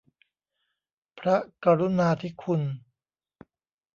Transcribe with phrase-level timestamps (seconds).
[1.19, 2.61] พระกรุณาธิคุณ